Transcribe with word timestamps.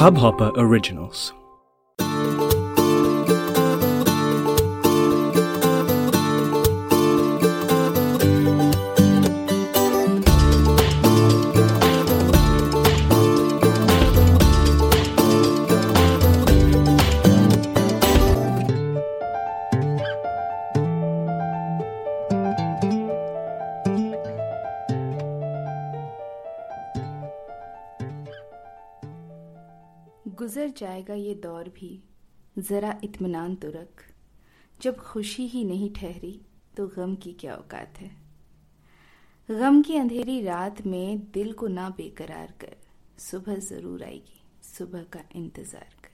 Hubhopper 0.00 0.50
Originals. 0.56 1.34
गुजर 30.50 30.70
जाएगा 30.76 31.14
ये 31.14 31.34
दौर 31.34 31.68
भी। 31.74 31.88
ज़रा 32.58 32.94
इत्मीनान 33.04 33.54
तो 33.54 33.68
रख। 33.70 34.02
जब 34.80 34.96
खुशी 34.98 35.46
ही 35.46 35.62
नहीं 35.64 35.90
ठहरी 35.94 36.32
तो 36.76 36.86
गम 36.86 37.14
की 37.14 37.32
क्या 37.32 37.54
औकात 37.54 37.98
है? 38.00 38.10
गम 39.48 39.80
की 39.82 39.96
अंधेरी 39.96 40.40
रात 40.42 40.80
में 40.86 41.18
दिल 41.34 41.52
को 41.52 41.66
ना 41.68 41.88
बेकरार 41.88 42.52
कर। 42.60 42.74
सुबह 43.20 43.58
ज़रूर 43.58 44.02
आएगी। 44.04 44.40
सुबह 44.68 45.02
का 45.12 45.20
इंतज़ार 45.36 45.94
कर। 46.04 46.10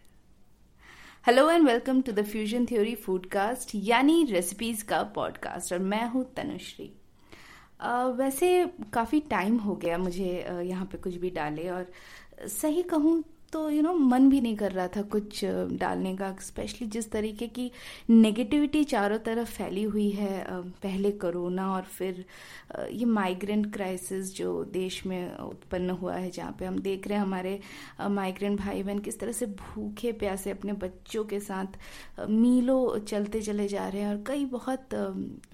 Hello 1.27 1.49
and 1.51 1.66
welcome 1.66 2.01
to 2.01 2.13
the 2.13 2.25
fusion 2.25 2.66
theory 2.66 2.95
foodcast 2.95 3.71
यानी 3.75 4.23
रेसिपीज़ 4.25 4.85
का 4.85 5.03
पॉडकास्ट 5.15 5.73
और 5.73 5.79
मैं 5.79 6.07
हूँ 6.09 6.25
तनुश्री। 6.37 6.91
Uh, 7.77 8.19
वैसे 8.19 8.49
काफ़ी 8.93 9.21
टाइम 9.30 9.57
हो 9.59 9.75
गया 9.77 9.97
मुझे 9.99 10.47
uh, 10.51 10.61
यहाँ 10.61 10.85
पे 10.87 10.99
कुछ 10.99 11.15
भी 11.15 11.30
डाले 11.30 11.69
और 11.69 11.91
सही 12.49 12.83
कहूँ 12.83 13.23
तो 13.53 13.69
यू 13.71 13.83
नो 13.83 13.93
मन 13.93 14.29
भी 14.30 14.41
नहीं 14.41 14.57
कर 14.57 14.73
रहा 14.73 14.89
था 14.89 15.02
कुछ 15.02 15.45
डालने 15.73 16.16
का 16.16 16.30
स्पेशली 16.41 16.87
जिस 16.89 17.11
तरीके 17.11 17.47
की 17.49 17.71
नेगेटिविटी 18.11 18.83
चारों 18.85 19.19
तरफ़ 19.19 19.51
फैली 19.51 19.83
हुई 19.83 20.09
है 20.11 20.45
पहले 20.83 21.11
कोरोना 21.11 21.73
और 21.75 21.83
फिर 21.83 22.25
ये 22.91 23.05
माइग्रेंट 23.05 23.73
क्राइसिस 23.73 24.35
जो 24.37 24.65
देश 24.65 25.07
में 25.07 25.37
उत्पन्न 25.37 25.91
हुआ 25.91 26.15
है, 26.15 26.30
जहाँ 26.30 26.57
पे 26.59 26.65
हम 26.65 26.79
देख 26.79 27.09
रहे 27.09 27.19
हैं 27.19 27.25
हमारे 27.25 27.61
माइग्रेंट 28.09 28.59
भाई 28.61 28.83
बहन 28.83 28.99
किस 28.99 29.21
तरह 29.21 29.33
से 29.33 29.47
भूखे 29.47 30.13
प्यासे 30.13 30.51
अपने 30.51 30.73
बच्चों 30.73 31.25
के 31.25 31.41
साथ 31.41 31.79
मीलों 32.29 32.99
चलते 32.99 33.43
चले 33.43 33.69
जा 33.69 33.88
रहे 33.88 34.03
हैं 34.03 34.09
और 34.09 34.23
कई 34.27 34.45
बहुत 34.45 34.95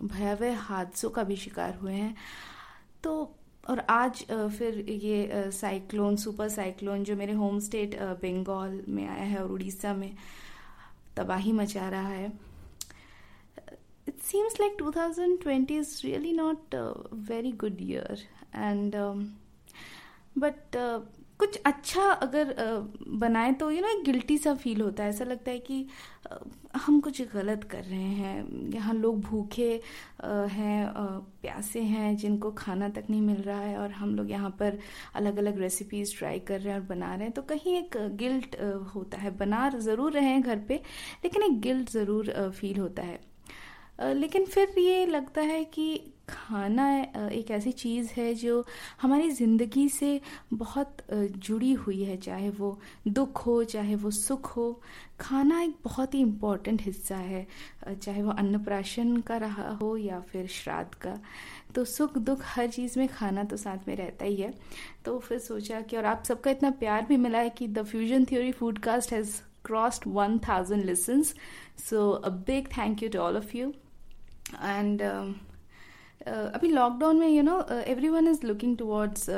भयावह 0.03 0.59
हादसों 0.59 1.11
का 1.11 1.23
भी 1.23 1.37
शिकार 1.37 1.75
हुए 1.75 1.93
हैं। 1.93 2.15
तो 3.05 3.35
और 3.69 3.79
आज 3.91 4.25
फिर 4.33 4.79
ये 4.91 5.51
साइक्लोन 5.51 6.17
सुपर 6.17 6.49
साइक्लोन 6.49 7.05
जो 7.05 7.17
मेरे 7.17 7.33
होम 7.33 7.59
स्टेट 7.59 7.95
बंगाल 8.01 8.83
में 8.89 9.07
आया 9.09 9.25
है 9.25 9.43
और 9.43 9.51
उड़ीसा 9.51 9.95
में 9.95 10.17
तबाही 11.17 11.53
मचा 11.53 11.89
रहा 11.89 12.09
है। 12.09 12.33
It 14.09 14.19
seems 14.19 14.61
like 14.61 14.77
2020 14.83 15.71
is 15.71 16.01
really 16.05 16.33
not 16.33 16.75
very 17.31 17.53
good 17.53 17.77
year 17.81 18.23
and 18.55 18.97
but 20.39 20.77
कुछ 21.43 21.61
अच्छा 21.67 22.03
अगर 22.03 22.55
बनाए 23.19 23.53
तो 23.53 23.71
यू 23.71 23.81
नो 23.83 23.89
एक 23.89 24.05
गिल्टी 24.05 24.37
सा 24.39 24.55
फील 24.55 24.81
होता 24.81 25.05
है। 25.05 25.11
ऐसा 25.11 25.25
लगता 25.25 25.51
है 25.51 25.59
कि 25.61 25.87
हम 26.77 27.01
कुछ 27.01 27.21
गलत 27.33 27.65
कर 27.71 27.83
रहे 27.85 28.13
हैं। 28.19 28.71
यहाँ 28.75 28.95
लोग 28.95 29.21
भूखे 29.21 29.71
हैं 30.23 30.93
प्यासे 31.43 31.81
हैं, 31.83 32.17
जिनको 32.17 32.51
खाना 32.53 32.89
तक 32.89 33.11
नहीं 33.11 33.21
मिल 33.23 33.43
रहा 33.43 33.61
है 33.61 33.77
और 33.79 33.91
हम 33.93 34.15
लोग 34.17 34.31
यहाँ 34.31 34.51
पर 34.61 34.79
अलग 35.15 35.37
अलग 35.39 35.59
रेसिपीज़ 35.61 36.17
ट्राई 36.19 36.39
कर 36.41 36.61
रहे 36.61 36.73
हैं 36.73 36.81
और 36.81 36.87
बना 36.87 37.15
रहे 37.15 37.25
हैं। 37.25 37.33
तो 37.33 37.43
कहीं 37.45 37.77
एक 37.79 37.97
गिल्ट 38.17 38.57
होता 38.95 39.19
है। 39.19 39.37
बना 39.39 39.69
ज़रूर 39.71 40.13
रहे 40.13 40.25
हैं 40.25 40.41
घर 40.43 40.59
पे, 40.69 40.81
लेकिन 41.25 41.43
एक 41.43 41.61
गिल्ट 41.61 41.91
ज़रूर 41.91 42.33
फील 42.53 42.79
होता 42.79 43.03
है। 43.03 43.21
लेकिन 44.15 44.45
फिर 44.47 44.75
ये 44.79 45.05
लगता 45.07 45.41
है 45.43 45.65
कि 45.67 45.85
खाना 46.33 46.89
एक 47.33 47.51
ऐसी 47.51 47.73
चीज़ 47.75 48.11
है 48.17 48.33
जो 48.35 48.65
हमारी 49.03 49.31
ज़िंदगी 49.31 49.89
से 49.89 50.21
बहुत 50.55 50.97
जुड़ी 51.13 51.73
हुई 51.75 52.03
है, 52.03 52.17
चाहे 52.17 52.51
वो 52.51 52.79
दुख 53.09 53.47
हो, 53.47 53.63
चाहे 53.65 53.95
वो 53.95 54.11
सुख 54.11 54.57
हो। 54.57 54.81
खाना 55.21 55.61
एक 55.63 55.75
बहुत 55.85 56.15
ही 56.15 56.21
इंपॉर्टेंट 56.21 56.83
हिस्सा 56.83 57.17
है 57.17 57.47
चाहे 57.93 58.23
वो 58.23 58.31
अन्नप्राशन 58.33 59.17
का 59.21 59.37
रहा 59.37 59.69
हो 59.83 59.97
या 59.97 60.21
फिर 60.23 60.47
श्राद्ध 60.51 60.95
का। 60.95 61.19
तो 61.75 61.85
सुख 61.87 62.19
दुख 62.21 62.43
हर 62.47 62.69
चीज़ 62.69 62.99
में 62.99 63.07
खाना 63.09 63.45
तो 63.45 63.57
साथ 63.57 63.89
में 63.89 63.95
रहता 63.97 64.25
ही 64.25 64.37
है। 64.37 64.53
तो 65.05 65.19
फिर 65.19 65.39
सोचा 65.41 65.81
कि 65.81 65.97
और 65.97 66.05
आप 66.07 66.25
सबका 66.25 66.51
इतना 66.51 66.71
प्यार 66.81 67.07
भी 67.07 67.17
मिला 67.19 67.39
है 67.39 67.51
कि 67.51 67.69
the 67.69 67.83
fusion 67.85 68.25
theory 68.25 68.53
foodcast 68.53 69.13
has 69.13 69.41
crossed 69.65 70.03
one 70.09 70.39
thousand 70.49 70.85
listens 70.85 71.35
so 71.89 72.11
a 72.11 72.29
big 72.47 72.67
thank 72.77 73.03
you 73.03 73.09
to 73.09 73.19
all 73.19 73.37
of 73.37 73.57
you 73.57 73.73
and 74.55 75.03
अभी 76.28 76.68
लॉकडाउन 76.68 77.20
में 77.20 77.28
you 77.28 77.44
know 77.44 77.60
everyone 78.10 78.28
is 78.28 78.44
looking 78.46 78.78
towards 78.78 79.30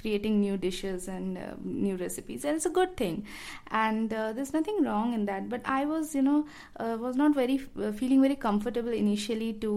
creating 0.00 0.40
new 0.40 0.56
dishes 0.56 1.08
and 1.08 1.38
uh, 1.38 1.54
new 1.62 1.96
recipes 1.96 2.44
and 2.44 2.56
it's 2.56 2.66
a 2.66 2.70
good 2.70 2.96
thing 2.96 3.24
and 3.70 4.12
uh, 4.12 4.32
there's 4.32 4.52
nothing 4.52 4.82
wrong 4.84 5.12
in 5.14 5.24
that 5.26 5.48
but 5.48 5.60
i 5.64 5.84
was 5.84 6.14
you 6.14 6.22
know 6.22 6.46
uh, 6.78 6.96
was 7.00 7.16
not 7.16 7.34
very 7.34 7.58
feeling 7.98 8.20
very 8.20 8.36
comfortable 8.36 8.92
initially 8.92 9.52
to 9.52 9.72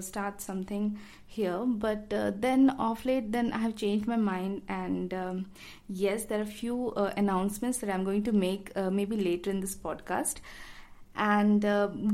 start 0.00 0.40
something 0.40 0.98
here 1.26 1.58
but 1.66 2.08
then 2.40 2.70
off 2.78 3.04
late 3.04 3.30
then 3.32 3.52
i 3.52 3.58
have 3.58 3.76
changed 3.76 4.06
my 4.06 4.16
mind 4.16 4.62
and 4.68 5.14
um, 5.14 5.46
yes 5.88 6.24
there 6.24 6.40
are 6.40 6.50
few 6.62 6.92
announcements 7.16 7.78
that 7.78 7.90
i'm 7.90 8.04
going 8.04 8.22
to 8.22 8.32
make 8.32 8.74
maybe 8.90 9.16
later 9.16 9.50
in 9.50 9.60
this 9.60 9.76
podcast 9.76 10.36
and 11.16 11.62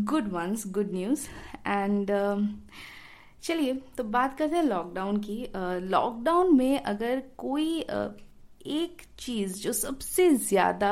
good 0.04 0.30
ones 0.32 0.64
good 0.64 0.92
news 0.92 1.28
and 1.64 2.10
um, 2.10 2.62
चलिए 3.43 3.73
तो 3.97 4.03
बात 4.03 4.37
करते 4.37 4.55
हैं 4.55 4.63
lockdown 4.63 5.17
की। 5.17 5.37
Lockdown 5.89 6.55
में 6.57 6.79
अगर 6.79 7.21
कोई 7.37 7.79
एक 8.71 9.01
चीज़ 9.19 9.61
जो 9.61 9.71
सबसे 9.73 10.29
ज़्यादा 10.31 10.91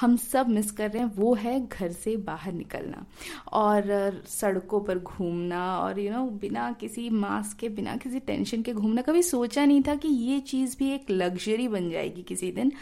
हम 0.00 0.16
सब 0.16 0.48
मिस 0.48 0.70
कर 0.70 0.90
रहे 0.90 1.02
हैं, 1.02 1.10
वो 1.16 1.34
है 1.34 1.58
घर 1.60 1.92
से 1.92 2.16
बाहर 2.18 2.52
निकलना। 2.52 3.04
और 3.52 4.22
सड़कों 4.28 4.80
पर 4.80 4.98
घूमना 4.98 5.64
और 5.78 6.00
यू 6.00 6.12
नो 6.12 6.24
बिना 6.40 6.70
किसी 6.80 7.08
मास्क 7.10 7.56
के, 7.58 7.68
बिना 7.68 7.96
किसी 7.96 8.20
टेंशन 8.20 8.62
के 8.62 8.72
घूमना। 8.72 9.02
कभी 9.02 9.22
सोचा 9.22 9.64
नहीं 9.64 9.82
था 9.88 9.94
कि 9.96 10.08
ये 10.08 10.38
चीज़ 10.42 10.76
भी 10.78 10.90
एक 10.92 11.10
लग्जरी 11.10 11.68
बन 11.68 11.90
जाएगी 11.90 12.22
किसी 12.22 12.50
दिन। 12.52 12.72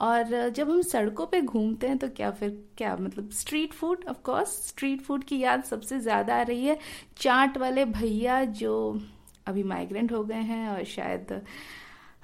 और 0.00 0.50
जब 0.50 0.70
हम 0.70 0.82
सड़कों 0.82 1.26
पे 1.26 1.40
घूमते 1.40 1.88
हैं 1.88 1.98
तो 1.98 2.08
क्या 2.10 2.30
फिर, 2.30 2.50
क्या 2.78 2.96
मतलब 2.96 3.30
street 3.32 3.72
food 3.72 4.04
of 4.08 4.22
course 4.24 4.48
street 4.68 5.02
food 5.02 5.24
की 5.24 5.38
याद 5.38 5.62
सबसे 5.64 6.00
ज़्यादा 6.00 6.36
आ 6.36 6.42
रही 6.42 6.64
है। 6.64 6.78
चाट 7.16 7.58
वाले 7.58 7.84
भैया 7.84 8.42
जो 8.44 9.00
अभी 9.46 9.62
माइग्रेंट 9.64 10.12
हो 10.12 10.22
गए 10.24 10.40
हैं 10.42 10.68
और 10.68 10.84
शायद 10.86 11.40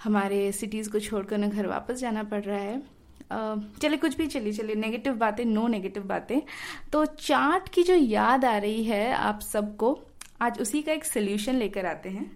हमारे 0.00 0.50
सिटीज़ 0.52 0.90
को 0.90 1.00
छोड़कर 1.00 1.36
उन्हें 1.36 1.52
घर 1.52 1.66
वापस 1.66 2.00
जाना 2.00 2.22
पड़ 2.22 2.42
रहा 2.42 2.58
है। 2.58 2.80
चलिए 3.80 3.96
कुछ 3.96 4.16
भी 4.16 4.26
चलिए 4.26 4.52
चलिए 4.52 4.74
नेगेटिव 4.74 5.14
बातें 5.14 5.44
नो 5.44 5.66
नेगेटिव 5.68 6.02
बातें। 6.04 6.40
तो 6.92 7.04
चाट 7.06 7.68
की 7.68 7.82
जो 7.82 7.94
याद 7.94 8.44
आ 8.44 8.56
रही 8.56 8.84
है 8.84 9.12
आप 9.12 9.40
सबको, 9.40 9.98
आज 10.42 10.60
उसी 10.60 10.82
का 10.82 10.92
एक 10.92 11.04
सोल्यूशन 11.04 11.54
लेकर 11.54 11.86
आते 11.86 12.08
हैं। 12.08 12.30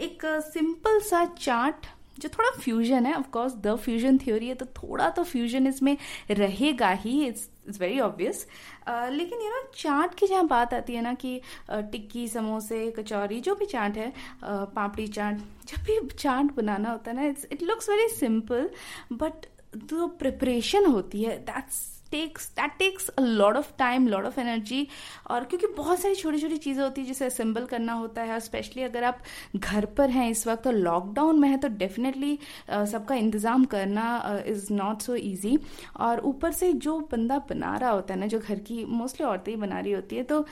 एक 0.00 0.22
सिंपल 0.44 1.00
सा 1.00 1.24
चाट 1.38 1.86
जो 2.18 2.28
थोड़ा 2.28 2.50
फ्यूजन 2.52 3.06
है 3.06 3.14
ऑफकोर्स 3.14 3.54
द 3.56 3.74
फ्यूजन 3.76 4.18
थ्योरी 4.18 4.48
है 4.48 4.54
तो 4.54 4.66
थोड़ा 4.76 5.08
तो 5.10 5.22
फ्यूजन 5.24 5.66
इसमें 5.66 5.96
रहेगा 6.30 6.90
ही। 6.94 7.24
इट्स 7.26 7.48
इट्स 7.70 7.80
वेरी 7.80 8.00
ऑब्वियस 8.00 8.46
लेकिन 8.88 9.40
यू 9.42 9.50
नो 9.50 9.62
चाट 9.76 10.14
की 10.14 10.26
जहाँ 10.26 10.46
बात 10.46 10.74
आती 10.74 10.94
है 10.94 11.02
ना 11.02 11.14
कि 11.14 11.40
टिक्की, 11.70 12.26
समोसे, 12.28 12.90
कचौरी, 12.98 13.40
जो 13.40 13.54
भी 13.54 13.66
चाट 13.66 13.96
है 13.96 14.12
पापड़ी 14.44 15.06
चाट, 15.08 15.38
जब 15.68 15.82
भी 15.86 16.00
चाट 16.18 16.54
बनाना 16.56 16.90
होता 16.90 17.10
है 17.10 17.16
ना 17.16 17.24
it's 17.30 17.46
it 17.52 17.62
looks 17.62 17.88
very 17.90 18.08
simple 18.16 18.68
but 19.12 19.46
जो 19.86 20.06
प्रिपरेशन 20.20 20.86
होती 20.86 21.22
है 21.22 21.36
that's 21.46 21.78
takes 22.10 22.48
that 22.50 22.70
takes 22.78 23.08
a 23.08 23.22
lot 23.22 23.56
of 23.56 23.72
time 23.78 24.08
lot 24.08 24.24
of 24.24 24.38
energy 24.40 24.86
और 25.30 25.44
क्योंकि 25.44 25.66
बहुत 25.76 26.00
सारी 26.00 26.14
छोटी 26.14 26.38
छोटी 26.38 26.56
चीज़ें 26.56 26.82
होती 26.82 27.00
है 27.00 27.06
जिसे 27.06 27.24
असेंबल 27.26 27.64
करना 27.64 27.92
होता 27.92 28.22
है 28.22 28.38
स्पेशली 28.40 28.82
अगर 28.82 29.04
आप 29.04 29.18
घर 29.56 29.84
पर 29.98 30.10
हैं 30.10 30.28
इस 30.30 30.46
वक्त 30.46 30.64
तो 30.64 30.70
लॉकडाउन 30.70 31.38
में 31.40 31.48
है 31.48 31.56
तो 31.56 31.68
डेफिनेटली 31.76 32.38
सबका 32.70 33.14
इंतज़ाम 33.14 33.64
करना 33.74 34.42
इज़ 34.46 34.72
नॉट 34.72 35.02
सो 35.02 35.14
ईजी 35.16 35.58
और 36.00 36.20
ऊपर 36.24 36.52
से 36.52 36.72
जो 36.84 36.98
बंदा 37.12 37.38
बना 37.50 37.76
रहा 37.76 37.90
होता 37.90 38.14
है 38.14 38.20
ना, 38.20 38.26
जो 38.26 38.38
घर 38.38 38.58
की 38.60 38.84
मोस्टली 38.84 39.26
औरतें 39.26 39.52
ही 39.52 39.56
बना 39.60 39.80
रही 39.80 39.92
होती 39.92 40.16
है 40.16 40.22
तो 40.22 40.44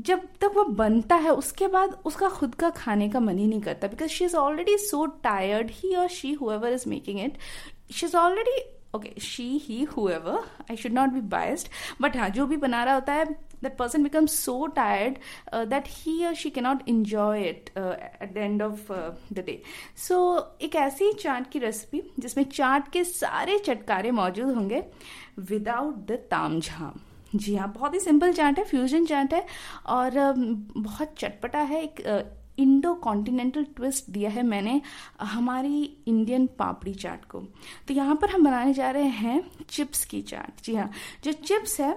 जब 0.00 0.22
तक 0.40 0.52
वो 0.56 0.64
बनता 0.74 1.16
है, 1.16 1.30
उसके 1.30 1.66
बाद 1.68 1.96
उसका 2.04 2.28
खुद 2.28 2.54
का 2.54 2.70
खाने 2.70 3.08
का 3.08 3.20
मन 3.20 3.38
ही 3.38 3.46
नहीं 3.46 3.60
करता 3.60 3.88
because 3.88 4.10
she 4.10 4.24
is 4.24 4.36
already 4.36 4.76
so 4.78 5.04
tired 5.24 5.70
ही 5.72 5.94
और 5.94 6.08
she 6.10 6.32
whoever 6.32 6.72
is 6.72 6.88
making 6.88 7.20
it 7.20 7.38
she 7.94 8.06
is 8.06 8.16
already 8.16 8.58
okay 8.94 9.20
she 9.20 9.48
he 9.58 9.82
whoever 9.82 10.38
I 10.70 10.76
should 10.76 10.92
not 10.92 11.10
be 11.10 11.20
biased 11.20 11.68
but 12.02 12.16
हाँ 12.16 12.28
जो 12.28 12.46
भी 12.46 12.56
बना 12.56 12.84
रहा 12.84 12.94
होता 12.94 13.12
है 13.12 13.24
that 13.24 13.76
person 13.76 14.02
become 14.02 14.26
so 14.26 14.66
tired 14.66 15.14
that 15.54 15.84
he 15.88 16.24
or 16.24 16.34
she 16.34 16.50
cannot 16.50 16.82
enjoy 16.88 17.38
it 17.40 17.70
uh, 17.76 17.94
at 18.20 18.34
the 18.34 18.40
end 18.40 18.62
of 18.62 18.90
uh, 18.90 19.10
the 19.38 19.50
एक 20.62 20.76
ऐसी 20.76 21.12
चाट 21.12 21.50
की 21.50 21.58
रेसिपी 21.58 22.02
जिसमें 22.18 22.44
चाट 22.44 22.92
के 22.92 23.04
सारे 23.04 23.58
चटकारे 23.58 24.10
मौजूद 24.10 24.54
होंगे 24.54 24.84
विदाउट 25.38 25.94
द 25.94 26.10
ताम 26.10 26.60
झाम। 26.60 27.00
जी 27.34 27.56
हाँ 27.56 27.72
बहुत 27.72 27.94
ही 27.94 28.00
सिंपल 28.00 28.32
चाट 28.32 28.58
है 28.58 28.64
फ्यूजन 28.64 29.06
चाट 29.06 29.34
है 29.34 29.46
और 29.86 30.34
बहुत 30.76 31.14
चटपटा 31.18 31.58
है 31.58 31.82
एक 31.82 32.00
इंडो 32.58 32.94
कॉन्टिनेंटल 33.04 33.64
ट्विस्ट 33.76 34.10
दिया 34.10 34.30
है 34.30 34.42
मैंने 34.42 34.80
हमारी 35.22 35.82
इंडियन 36.06 36.46
पापड़ी 36.58 36.94
चाट 36.94 37.24
को। 37.24 37.40
तो 37.88 37.94
यहाँ 37.94 38.16
पर 38.16 38.30
हम 38.30 38.44
बनाने 38.44 38.74
जा 38.74 38.90
रहे 38.90 39.08
हैं 39.20 39.42
चिप्स 39.68 40.04
की 40.04 40.22
चाट। 40.22 40.64
जी 40.64 40.74
हाँ 40.74 40.90
जो 41.24 41.32
चिप्स 41.34 41.80
है 41.80 41.92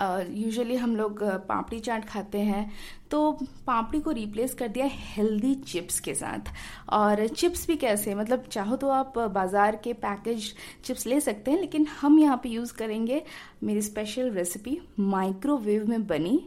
यूजुअली 0.00 0.74
uh, 0.74 0.80
हम 0.80 0.94
लोग 0.96 1.22
पापड़ी 1.46 1.78
चाट 1.80 2.04
खाते 2.08 2.38
हैं 2.38 2.70
तो 3.10 3.30
पापड़ी 3.66 4.00
को 4.00 4.10
रिप्लेस 4.10 4.52
कर 4.54 4.68
दिया 4.68 4.86
हेल्दी 4.88 5.54
चिप्स 5.54 5.98
के 6.00 6.14
साथ। 6.14 6.52
और 6.88 7.26
चिप्स 7.28 7.66
भी 7.66 7.76
कैसे 7.76 8.14
मतलब 8.14 8.44
चाहो 8.50 8.76
तो 8.76 8.88
आप 8.88 9.18
बाज़ार 9.18 9.76
के 9.84 9.92
पैकेज 9.94 10.52
चिप्स 10.84 11.06
ले 11.06 11.20
सकते 11.20 11.50
हैं 11.50 11.60
लेकिन 11.60 11.86
हम 12.00 12.18
यहाँ 12.18 12.36
पे 12.42 12.48
यूज़ 12.48 12.72
करेंगे 12.74 13.22
मेरी 13.62 13.82
स्पेशल 13.82 14.30
रेसिपी 14.30 14.78
माइक्रोवेव 15.00 15.88
में 15.88 16.06
बनी 16.06 16.38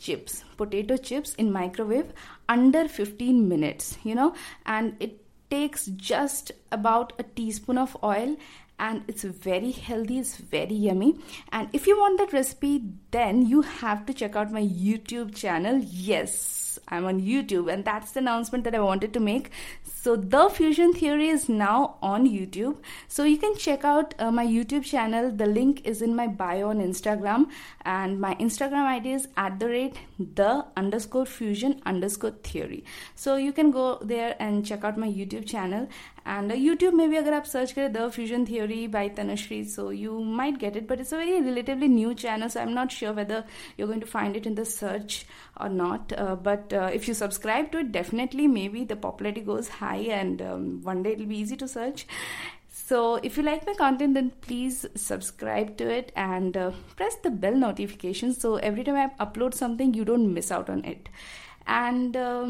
chips, 0.00 0.44
potato 0.56 0.96
chips 0.96 1.34
in 1.34 1.52
microwave 1.52 2.12
under 2.48 2.88
15 2.88 3.48
minutes, 3.48 3.98
you 4.02 4.14
know, 4.14 4.34
and 4.66 4.96
it 5.00 5.24
takes 5.50 5.86
just 5.86 6.52
about 6.72 7.12
a 7.18 7.22
teaspoon 7.22 7.78
of 7.78 7.96
oil 8.02 8.36
and 8.78 9.02
it's 9.08 9.24
very 9.24 9.72
healthy 9.72 10.18
it's 10.18 10.36
very 10.36 10.74
yummy. 10.74 11.18
And 11.52 11.68
if 11.72 11.86
you 11.86 11.98
want 11.98 12.18
that 12.18 12.32
recipe 12.32 12.82
then 13.10 13.46
you 13.46 13.62
have 13.62 14.06
to 14.06 14.14
check 14.14 14.36
out 14.36 14.50
my 14.50 14.62
youtube 14.62 15.34
channel. 15.34 15.78
Yes 15.78 16.59
i'm 16.88 17.04
on 17.04 17.20
youtube 17.20 17.72
and 17.72 17.84
that's 17.84 18.12
the 18.12 18.20
announcement 18.20 18.64
that 18.64 18.74
i 18.74 18.80
wanted 18.80 19.12
to 19.12 19.20
make 19.20 19.50
so, 20.02 20.16
The 20.16 20.48
Fusion 20.48 20.94
Theory 20.94 21.28
is 21.28 21.46
now 21.50 21.98
on 22.00 22.26
YouTube. 22.26 22.78
So, 23.06 23.24
you 23.24 23.36
can 23.36 23.54
check 23.54 23.84
out 23.84 24.14
uh, 24.18 24.30
my 24.30 24.46
YouTube 24.46 24.82
channel. 24.82 25.30
The 25.30 25.44
link 25.44 25.82
is 25.84 26.00
in 26.00 26.16
my 26.16 26.26
bio 26.26 26.70
on 26.70 26.78
Instagram. 26.78 27.50
And 27.82 28.18
my 28.18 28.34
Instagram 28.36 28.86
ID 28.86 29.12
is 29.12 29.28
at 29.36 29.60
the 29.60 29.68
rate 29.68 29.98
the 30.18 30.64
underscore 30.74 31.26
fusion 31.26 31.82
underscore 31.84 32.30
theory. 32.30 32.82
So, 33.14 33.36
you 33.36 33.52
can 33.52 33.70
go 33.70 33.98
there 34.00 34.36
and 34.38 34.64
check 34.64 34.84
out 34.84 34.96
my 34.96 35.06
YouTube 35.06 35.46
channel. 35.46 35.86
And 36.29 36.51
uh, 36.51 36.55
YouTube, 36.55 36.93
maybe 36.99 37.17
अगर 37.17 37.33
आप 37.33 37.45
search 37.45 37.71
करें 37.71 37.93
The 37.93 38.05
Fusion 38.09 38.45
Theory 38.47 38.87
by 38.87 39.09
Tanushree, 39.09 39.63
so 39.73 39.89
you 39.89 40.19
might 40.39 40.57
get 40.57 40.75
it. 40.75 40.87
But 40.87 40.99
it's 40.99 41.11
a 41.11 41.17
very 41.17 41.39
relatively 41.41 41.87
new 41.87 42.15
channel, 42.15 42.49
so 42.49 42.61
I'm 42.61 42.73
not 42.73 42.91
sure 42.91 43.13
whether 43.13 43.43
you're 43.77 43.87
going 43.87 44.05
to 44.05 44.07
find 44.07 44.35
it 44.35 44.47
in 44.47 44.55
the 44.55 44.65
search 44.65 45.25
or 45.59 45.69
not. 45.69 46.13
Uh, 46.17 46.35
but 46.35 46.73
uh, 46.73 46.89
if 46.91 47.07
you 47.07 47.13
subscribe 47.13 47.71
to 47.73 47.83
it, 47.83 47.91
definitely 47.91 48.47
maybe 48.47 48.83
the 48.83 48.95
popularity 48.95 49.41
goes 49.41 49.67
high 49.67 49.85
high 49.85 50.05
and 50.21 50.41
um, 50.41 50.81
one 50.83 51.03
day 51.03 51.13
it'll 51.13 51.33
be 51.33 51.37
easy 51.37 51.57
to 51.63 51.67
search 51.67 52.05
so 52.67 53.15
if 53.29 53.37
you 53.37 53.43
like 53.43 53.65
my 53.65 53.73
content 53.73 54.13
then 54.13 54.31
please 54.41 54.85
subscribe 54.95 55.75
to 55.77 55.89
it 55.97 56.11
and 56.15 56.57
uh, 56.57 56.71
press 56.95 57.15
the 57.23 57.31
bell 57.45 57.57
notification 57.65 58.33
so 58.33 58.55
every 58.69 58.83
time 58.83 59.01
i 59.03 59.25
upload 59.25 59.53
something 59.63 59.93
you 59.93 60.05
don't 60.11 60.33
miss 60.33 60.51
out 60.51 60.69
on 60.69 60.83
it 60.93 61.09
and 61.67 62.17
uh, 62.17 62.47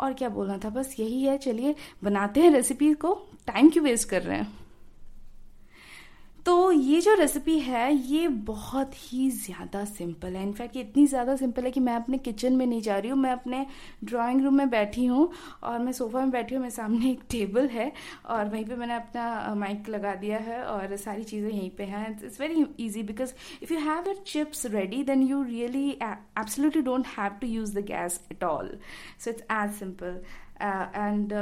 और 0.00 0.12
क्या 0.12 0.28
बोलना 0.28 0.58
था? 0.58 0.70
बस 0.70 0.96
यही 1.00 1.22
है, 1.22 1.38
चलिए 1.38 1.74
बनाते 2.04 2.40
हैं 2.40 2.50
रेसिपी 2.50 2.94
को। 2.94 3.14
टाइम 3.46 3.70
क्यों 3.70 3.84
वेस्ट 3.84 4.08
कर 4.08 4.22
रहे 4.22 4.38
हैं? 4.38 4.65
तो 6.46 6.70
ये 6.72 7.00
जो 7.00 7.14
रेसिपी 7.14 7.58
है, 7.58 7.92
ये 7.92 8.26
बहुत 8.28 8.90
ही 8.96 9.28
ज़्यादा 9.30 9.84
सिंपल 9.84 10.36
है। 10.36 10.42
इनफैक्ट 10.42 10.76
ये 10.76 10.82
इतनी 10.82 11.06
ज़्यादा 11.06 11.34
सिंपल 11.36 11.64
है 11.64 11.70
कि 11.70 11.80
मैं 11.80 11.94
अपने 11.96 12.18
किचन 12.18 12.56
में 12.56 12.64
नहीं 12.66 12.80
जा 12.82 12.98
रही 12.98 13.10
हूँ, 13.10 13.18
मैं 13.18 13.30
अपने 13.30 13.64
ड्राइंग 14.04 14.42
रूम 14.44 14.54
में 14.54 14.70
बैठी 14.70 15.06
हूँ 15.06 15.28
और 15.62 15.78
मैं 15.78 15.92
सोफा 15.92 16.20
में 16.20 16.30
बैठी 16.30 16.54
हूँ, 16.54 16.62
मेरे 16.62 16.74
सामने 16.74 17.10
एक 17.10 17.22
टेबल 17.30 17.66
है 17.68 17.90
और 18.26 18.48
वहीं 18.48 18.64
पे 18.64 18.76
मैंने 18.76 18.94
अपना 18.94 19.54
माइक 19.56 19.88
लगा 19.88 20.14
दिया 20.14 20.38
है 20.38 20.62
और 20.64 20.96
सारी 20.96 21.24
चीज़ें 21.24 21.50
यहीं 21.50 21.70
पे 21.78 21.84
हैं। 21.84 22.08
It's 22.24 22.40
very 22.40 22.66
easy 22.80 23.02
because 23.02 23.32
if 23.62 23.72
you 23.72 23.80
have 23.80 24.08
your 24.08 24.22
chips 24.26 24.66
ready 24.74 25.02
then 25.04 25.22
you 25.22 25.42
really 25.44 25.90
absolutely 26.02 26.82
don't 26.82 27.06
have 27.18 27.38
to 27.40 27.46
use 27.48 27.78
the 27.78 27.84
gas 27.86 28.20
at 28.32 28.44
all 28.44 28.76
so 29.18 29.30
it's 29.30 29.42
as 29.52 29.74
simple 29.78 30.20
and 30.62 31.32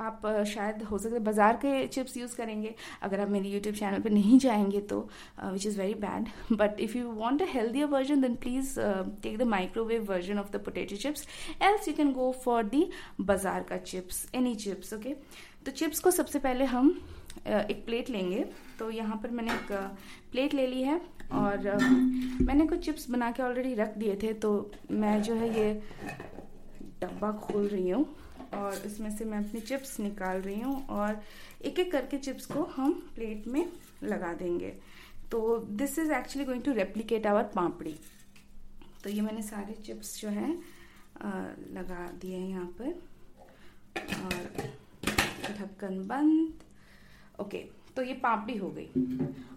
आप 0.00 0.22
शायद 0.48 0.82
हो 0.82 0.98
सकता 0.98 1.14
है 1.14 1.22
बाज़ार 1.24 1.56
के 1.56 1.86
चिप्स 1.86 2.16
यूज़ 2.16 2.36
करेंगे। 2.36 2.74
अगर 3.02 3.20
आप 3.20 3.28
मेरी 3.30 3.48
यूट्यूब 3.50 3.74
चैनल 3.74 4.00
पर 4.00 4.10
नहीं 4.10 4.38
जाएँगे 4.38 4.80
तो 4.82 4.98
which 5.42 5.66
is 5.66 5.78
very 5.80 5.94
bad 6.00 6.28
but 6.52 6.80
if 6.80 6.96
you 6.98 7.10
want 7.12 7.42
a 7.42 7.46
healthier 7.48 7.86
version 7.88 8.20
then 8.20 8.34
please 8.36 8.74
take 9.22 9.38
the 9.38 9.42
microwave 9.48 10.04
version 10.10 10.38
of 10.38 10.50
the 10.52 10.60
potato 10.64 10.96
chips 10.96 11.26
else 11.62 11.88
you 11.88 11.94
can 11.94 12.12
go 12.12 12.30
for 12.44 12.62
the 12.64 12.88
बाज़ार 13.22 13.62
का 13.68 13.76
चिप्स 13.84 14.26
एनी 14.34 14.54
चिप्स 14.56 14.92
ओके 14.94 15.14
तो 15.66 15.70
chips 15.72 16.00
को 16.00 16.10
सबसे 16.10 16.38
पहले 16.38 16.64
हम 16.64 16.90
एक 17.46 17.82
plate 17.86 18.10
लेंगे। 18.10 18.44
तो 18.78 18.90
यहाँ 18.90 19.16
पर 19.22 19.30
मैंने 19.30 19.52
एक 19.52 19.72
प्लेट 20.32 20.54
ले 20.54 20.66
ली 20.66 20.82
है 20.82 21.00
और 21.32 21.76
मैंने 22.40 22.66
कुछ 22.66 22.84
चिप्स 22.84 23.08
बना 23.10 23.30
के 23.30 23.42
ऑलरेडी 23.42 23.74
रख 23.74 23.96
दिए 23.98 24.16
थे। 24.22 24.32
तो 24.34 24.50
मैं 24.90 25.20
जो 25.22 25.34
है 25.34 25.48
ये 25.58 25.72
डब्बा 27.02 27.30
खोल 27.40 27.66
रही 27.68 27.90
हूँ। 27.90 28.04
और 28.54 28.82
इसमें 28.86 29.10
से 29.16 29.24
मैं 29.24 29.38
अपनी 29.38 29.60
चिप्स 29.60 29.98
निकाल 30.00 30.40
रही 30.40 30.60
हूँ 30.60 30.86
और 30.88 31.20
एक 31.64 31.78
एक 31.78 31.90
करके 31.92 32.18
चिप्स 32.18 32.46
को 32.46 32.62
हम 32.76 32.92
प्लेट 33.14 33.46
में 33.46 33.66
लगा 34.02 34.32
देंगे। 34.34 34.72
तो 35.30 35.58
this 35.72 35.98
is 35.98 36.12
actually 36.12 36.44
going 36.46 36.62
to 36.62 36.72
replicate 36.72 37.26
our 37.26 37.42
papdi. 37.54 37.94
तो 39.04 39.10
ये 39.10 39.20
मैंने 39.20 39.42
सारे 39.42 39.72
चिप्स 39.82 40.20
जो 40.20 40.28
हैं 40.30 40.52
लगा 41.74 42.06
दिए 42.20 42.36
हैं 42.36 42.48
यहाँ 42.48 42.66
पर। 42.80 43.02
और 43.96 44.34
ढक्कन 45.50 45.98
बंद। 46.08 46.62
ओके 47.40 47.58
तो 47.96 48.02
ये 48.02 48.14
पापड़ी 48.22 48.56
हो 48.56 48.68
गई। 48.70 48.88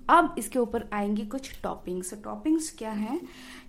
अब 0.09 0.35
इसके 0.38 0.59
ऊपर 0.59 0.88
आएँगी 0.93 1.25
कुछ 1.27 1.51
टॉपिंग्स 1.63 2.13
टॉपिंग्स 2.23 2.69
क्या 2.77 2.91
हैं? 2.91 3.19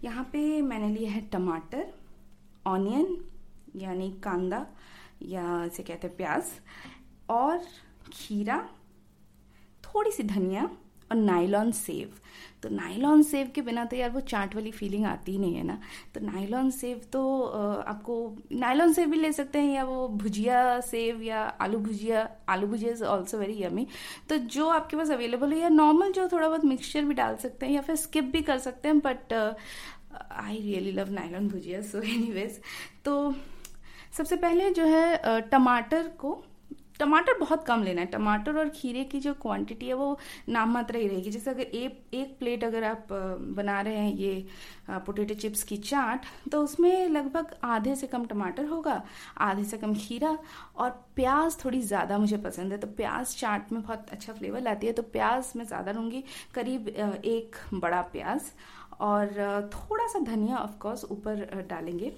यहाँ 0.05 0.25
पे 0.33 0.61
मैंने 0.63 0.89
लिए 0.89 1.07
है 1.09 1.21
टमाटर 1.33 1.87
ऑनियन 2.67 3.17
यानी 3.77 4.11
कांदा 4.25 4.67
या 5.23 5.65
इसे 5.65 5.83
कहते 5.83 6.07
हैं 6.07 6.17
प्याज 6.17 6.51
और 7.31 7.59
खीरा, 8.13 8.59
थोड़ी 9.85 10.11
सी 10.13 10.23
धनिया 10.23 10.71
और 11.11 11.17
नाइलॉन 11.17 11.71
सेव। 11.73 12.15
तो 12.63 12.69
नाइलॉन 12.69 13.23
सेव 13.23 13.51
के 13.55 13.61
बिना 13.63 13.85
तो 13.85 13.97
यार 13.97 14.11
वो 14.11 14.21
चाट 14.21 14.55
वाली 14.55 14.71
फीलिंग 14.71 15.05
आती 15.07 15.33
ही 15.33 15.39
नहीं 15.39 15.55
है 15.55 15.63
ना। 15.63 15.79
तो 16.15 16.21
नाइलॉन 16.21 16.71
सेव 16.71 17.01
तो 17.13 17.43
आपको 17.45 18.17
नाइलॉन 18.53 18.93
सेव 18.93 19.11
भी 19.11 19.17
ले 19.17 19.33
सकते 19.33 19.59
हैं 19.59 19.75
या 19.75 19.85
वो 19.85 20.07
भुजिया 20.09 20.81
सेव 20.81 21.23
या 21.23 21.43
आलू 21.61 21.79
भुजिया 21.79 22.29
aloo 22.49 22.67
bhujia 22.67 22.93
is 22.93 23.05
also 23.05 23.39
very 23.39 23.63
yummy 23.63 23.87
तो 24.29 24.37
जो 24.37 24.69
आपके 24.69 24.97
पास 24.97 25.11
अवेलेबल 25.11 25.53
है 25.53 25.59
या 25.61 25.69
नॉर्मल 25.69 26.13
जो 26.13 26.29
थोड़ा 26.29 26.49
बहुत 26.49 26.65
मिक्सचर 26.65 27.05
भी 27.05 27.15
डाल 27.15 27.37
सकते 27.37 27.67
हैं 27.67 27.73
या 27.75 27.81
फिर 27.81 27.97
स्किप 27.97 28.25
भी 28.25 28.43
कर 28.43 28.59
सकते 28.59 28.89
हैं 28.89 28.99
but 28.99 29.33
I 29.33 30.61
really 30.61 30.93
love 30.93 31.11
nylon 31.13 31.49
bhujia 31.49 31.83
so 31.83 32.03
any 32.03 32.47
तो 33.05 33.35
सबसे 34.13 34.37
पहले 34.39 34.71
जो 34.73 34.85
है 34.87 35.41
टमाटर 35.51 36.09
को, 36.19 36.43
टमाटर 37.01 37.39
बहुत 37.39 37.65
कम 37.65 37.83
लेना 37.83 38.01
है। 38.01 38.07
टमाटर 38.09 38.57
और 38.59 38.69
खीरे 38.71 39.03
की 39.05 39.19
जो 39.21 39.33
क्वांटिटी 39.35 39.87
है, 39.87 39.95
वो 39.95 40.19
नाम 40.49 40.73
मात्र 40.73 40.97
ही 40.97 41.09
रहेगी। 41.09 41.31
जैसे 41.31 41.51
अगर 41.51 41.63
एक 41.63 42.15
एक 42.15 42.39
प्लेट 42.39 42.65
अगर 42.65 42.85
आप 42.85 43.09
बना 43.57 43.81
रहे 43.81 43.97
हैं 43.97 44.15
ये 44.15 44.47
पोटैटो 44.91 45.35
चिप्स 45.35 45.63
की 45.63 45.77
चाट 45.79 46.25
तो 46.53 46.63
उसमें 46.63 47.09
लगभग 47.09 47.55
आधे 47.65 47.95
से 47.97 48.07
कम 48.07 48.25
टमाटर 48.27 48.65
होगा, 48.67 49.03
आधे 49.39 49.65
से 49.65 49.79
कम 49.79 49.95
खीरा 49.97 50.37
और 50.77 50.91
प्याज 51.17 51.65
थोड़ी 51.65 51.81
ज़्यादा 51.83 52.19
मुझे 52.19 52.37
पसंद 52.39 52.73
है। 52.73 52.79
तो 52.79 52.87
प्याज 52.89 53.37
चाट 53.37 53.73
में 53.73 53.81
बहुत 53.83 54.11
अच्छा 54.11 54.33
फ्लेवर 54.33 54.61
लाती 54.63 54.87
है 54.87 54.93
तो 54.93 55.03
प्याज 55.05 55.53
मैं 55.57 55.67
ज़्यादा 55.67 55.93
लूँगी। 55.93 56.25
करीब 56.55 56.89
एक 56.89 57.57
बड़ा 57.75 58.03
प्याज 58.13 58.53
और 59.01 59.71
थोड़ा 59.75 60.07
सा 60.09 60.19
धनिया 60.25 60.57
ऑफकोर्स 60.59 61.05
ऊपर 61.07 61.67
डालेंगे। 61.71 62.13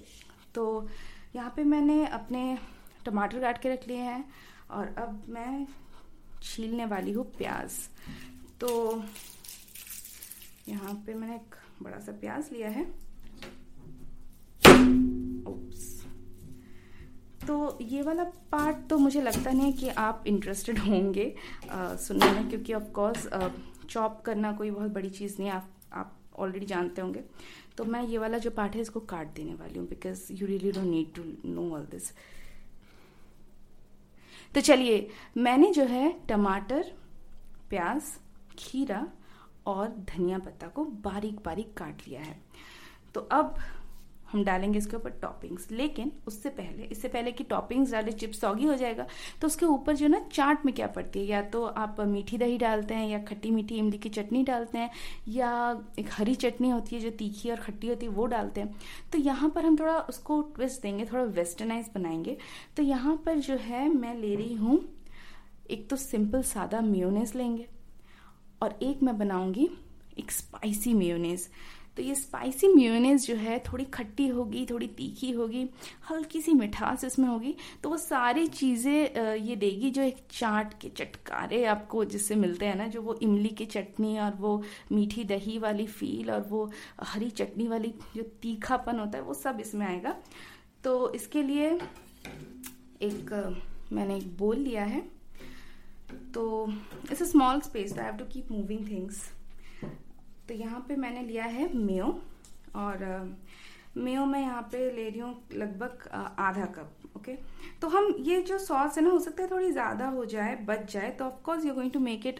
तो 0.55 0.87
यहाँ 1.35 1.53
पे 1.55 1.63
मैंने 1.63 2.05
अपने 2.07 2.57
टमाटर 3.05 3.39
काट 3.39 3.61
के 3.61 3.69
रख 3.69 3.87
लिए 3.87 3.97
हैं 3.97 4.23
और 4.71 4.93
अब 4.99 5.23
मैं 5.29 5.65
छीलने 6.43 6.85
वाली 6.85 7.11
हूँ 7.11 7.25
प्याज। 7.37 7.71
तो 8.61 8.69
यहाँ 10.69 10.93
पे 11.05 11.13
मैंने 11.13 11.35
एक 11.35 11.55
बड़ा 11.83 11.99
सा 11.99 12.11
प्याज 12.21 12.49
लिया 12.53 12.69
है। 12.69 12.83
ओप्स 15.47 15.87
तो 17.47 17.77
ये 17.81 18.01
वाला 18.01 18.23
पार्ट 18.51 18.87
तो 18.89 18.97
मुझे 18.97 19.21
लगता 19.21 19.51
नहीं 19.51 19.65
है 19.65 19.77
कि 19.77 19.89
आप 19.89 20.23
इंटरेस्टेड 20.27 20.79
होंगे 20.79 21.33
सुनने 21.65 22.31
में, 22.31 22.49
क्योंकि 22.49 22.73
ऑफ़ 22.73 22.91
कोर्स 22.91 23.27
चॉप 23.89 24.21
करना 24.25 24.51
कोई 24.53 24.71
बहुत 24.71 24.91
बड़ी 24.91 25.09
चीज़ 25.11 25.35
नहीं 25.39 25.49
आप 25.51 25.69
आप 25.93 26.17
ऑलरेडी 26.39 26.65
जानते 26.65 27.01
होंगे। 27.01 27.23
तो 27.77 27.83
मैं 27.85 28.03
ये 28.03 28.17
वाला 28.17 28.37
जो 28.37 28.49
पार्ट 28.51 28.75
है, 28.75 28.81
इसको 28.81 28.99
काट 28.99 29.33
देने 29.35 29.53
वाली 29.55 29.79
हूँ 29.79 29.87
because 29.87 30.31
you 30.33 30.47
really 30.47 30.71
don't 30.71 30.85
need 30.85 31.13
to 31.15 31.23
know 31.45 31.69
all 31.75 31.85
this 31.91 32.11
तो 34.53 34.61
चलिए, 34.61 35.07
मैंने 35.37 35.71
जो 35.73 35.83
है 35.85 36.11
टमाटर, 36.29 36.91
प्याज, 37.69 38.01
खीरा 38.59 39.05
और 39.67 39.87
धनिया 40.09 40.37
पत्ता 40.39 40.67
को 40.67 40.83
बारीक 41.03 41.39
बारीक 41.45 41.73
काट 41.77 42.07
लिया 42.07 42.21
है। 42.21 42.35
तो 43.13 43.21
अब 43.31 43.55
हम 44.31 44.43
डालेंगे 44.43 44.77
इसके 44.77 44.95
ऊपर 44.95 45.09
टॉपिंग्स 45.21 45.67
लेकिन 45.71 46.11
उससे 46.27 46.49
पहले, 46.49 46.83
इससे 46.83 47.07
पहले 47.07 47.31
कि 47.31 47.43
टॉपिंग्स 47.43 47.91
डाले 47.91 48.11
चिप्स 48.11 48.39
सॉगी 48.41 48.65
हो 48.65 48.75
जाएगा 48.75 49.05
तो 49.41 49.47
उसके 49.47 49.65
ऊपर 49.65 49.95
जो 49.95 50.07
ना, 50.07 50.19
चाट 50.33 50.65
में 50.65 50.73
क्या 50.75 50.87
पड़ती 50.87 51.19
है? 51.19 51.25
या 51.25 51.41
तो 51.43 51.63
आप 51.65 51.99
मीठी 52.01 52.37
दही 52.37 52.57
डालते 52.57 52.93
हैं, 52.93 53.07
या 53.09 53.19
खट्टी 53.23 53.51
मीठी 53.51 53.75
इमली 53.75 53.97
की 53.97 54.09
चटनी 54.09 54.43
डालते 54.43 54.77
हैं, 54.77 54.89
या 55.27 55.81
एक 55.99 56.09
हरी 56.11 56.35
चटनी 56.35 56.69
होती 56.69 56.95
है 56.95 57.01
जो 57.01 57.09
तीखी 57.17 57.51
और 57.51 57.57
खट्टी 57.57 57.87
होती 57.87 58.05
है, 58.05 58.11
वो 58.11 58.25
डालते 58.25 58.61
हैं। 58.61 58.75
तो 59.11 59.17
यहाँ 59.17 59.49
पर 59.49 59.65
हम 59.65 59.77
थोड़ा 59.79 59.97
उसको 59.99 60.41
ट्विस्ट 60.55 60.81
देंगे, 60.81 61.05
थोड़ा 61.05 61.23
वेस्टर्नाइज 61.23 61.89
बनाएँगे। 61.95 62.37
तो 62.77 62.83
यहाँ 62.83 63.15
पर 63.25 63.39
जो 63.39 63.55
है, 63.55 63.87
मैं 63.89 64.15
ले 64.15 64.35
रही 64.35 64.53
हूँ, 64.53 64.79
एक 65.69 65.89
तो 65.89 65.95
सिंपल 65.95 66.41
सादा 66.43 66.81
म्योनेस 66.81 67.35
लेंगे, 67.35 67.67
और 68.61 68.79
एक 68.83 69.03
मैं 69.03 69.17
बनाऊँगी 69.17 69.69
एक 70.19 70.31
स्पाइसी 70.31 70.93
म्योनेस 70.93 71.49
तो 71.97 72.03
ये 72.03 72.15
स्पाइसी 72.15 72.67
म्यूनेस 72.67 73.25
जो 73.27 73.35
है, 73.35 73.57
थोड़ी 73.61 73.85
खट्टी 73.85 74.27
होगी, 74.27 74.65
थोड़ी 74.65 74.87
तीखी 74.89 75.31
होगी, 75.31 75.67
हल्की 76.09 76.41
सी 76.41 76.53
मिठास 76.53 77.03
इसमें 77.03 77.27
होगी 77.27 77.55
तो 77.83 77.89
वो 77.89 77.97
सारी 77.97 78.47
चीज़ें 78.49 79.37
ये 79.37 79.55
देगी 79.55 79.89
जो 79.91 80.01
एक 80.01 80.17
चाट 80.31 80.73
के 80.81 80.89
चटकारे 80.89 81.63
आपको 81.65 82.03
जिससे 82.05 82.35
मिलते 82.35 82.65
हैं 82.65 82.75
ना, 82.75 82.87
जो 82.87 83.01
वो 83.01 83.13
इमली 83.23 83.49
की 83.49 83.65
चटनी 83.67 84.17
और 84.19 84.35
वो 84.35 84.61
मीठी 84.91 85.23
दही 85.23 85.57
वाली 85.59 85.87
फील 85.89 86.31
और 86.31 86.41
वो 86.49 86.69
हरी 87.03 87.29
चटनी 87.31 87.67
वाली 87.67 87.93
जो 88.15 88.23
तीखापन 88.41 88.99
होता 88.99 89.17
है, 89.17 89.23
वो 89.23 89.33
सब 89.33 89.59
इसमें 89.61 89.85
आएगा। 89.87 90.15
तो 90.83 91.11
इसके 91.13 91.43
लिए 91.43 91.69
एक, 93.01 93.33
मैंने 93.93 94.15
एक 94.17 94.37
बोल 94.37 94.57
लिया 94.57 94.83
है। 94.85 95.01
तो 96.33 96.67
it's 97.03 97.21
a 97.21 97.25
small 97.25 97.59
space 97.61 97.97
I 97.97 98.05
have 98.05 98.17
to 98.17 98.25
keep 98.25 98.51
moving 98.51 98.89
things 98.89 99.21
तो 100.47 100.53
यहाँ 100.53 100.85
पे 100.87 100.95
मैंने 100.95 101.21
लिया 101.23 101.45
है 101.45 101.73
मेयो 101.77 102.07
और 102.75 103.03
मेयो 103.97 104.25
मैं 104.25 104.41
यहाँ 104.41 104.61
पे 104.71 104.89
ले 104.95 105.09
रही 105.09 105.19
हूँ 105.19 105.35
लगभग 105.53 106.07
आधा 106.39 106.65
कप 106.75 106.97
ओके 107.15 107.33
तो 107.81 107.87
हम 107.89 108.15
ये 108.19 108.41
जो 108.41 108.57
सॉस 108.57 108.97
है 108.97 109.03
ना 109.03 109.09
हो 109.09 109.19
सकता 109.19 109.43
है 109.43 109.49
थोड़ी 109.51 109.71
ज़्यादा 109.71 110.05
हो 110.09 110.23
जाए 110.25 110.55
बच 110.65 110.91
जाए 110.93 111.09
तो 111.19 111.25
of course 111.25 111.65
you 111.65 111.73
going 111.73 111.91
to 111.91 111.99
make 111.99 112.25
it 112.27 112.39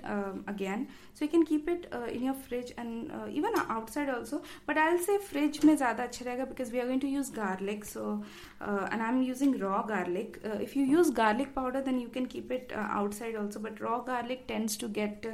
again 0.50 0.86
so 1.20 1.26
you 1.26 1.30
can 1.32 1.44
keep 1.44 1.70
it 1.70 1.90
in 1.94 2.24
your 2.24 2.36
fridge 2.48 2.74
and 2.80 3.12
even 3.38 3.56
outside 3.60 4.10
also 4.10 4.38
but 4.68 4.78
I 4.78 4.98
say 5.06 5.18
fridge 5.30 5.60
में 5.66 5.76
ज़्यादा 5.76 6.04
अच्छा 6.04 6.26
रहेगा 6.26 6.46
because 6.46 6.72
we 6.72 6.80
are 6.80 6.86
going 6.86 7.02
to 7.02 7.08
use 7.08 7.32
garlic 7.36 7.86
so 7.86 8.14
and 8.62 9.02
I 9.02 9.08
am 9.10 9.22
using 9.24 9.56
raw 9.62 9.82
garlic 9.90 10.42
if 10.62 10.78
you 10.80 10.86
use 10.86 11.12
garlic 11.16 11.54
powder 11.54 11.82
then 11.82 12.00
you 12.00 12.10
can 12.14 12.26
keep 12.36 12.52
it 12.52 12.74
outside 12.80 13.38
also 13.38 13.60
but 13.60 13.82
raw 13.82 14.00
garlic 14.08 14.46
tends 14.48 14.80
to 14.80 14.88
get 15.00 15.28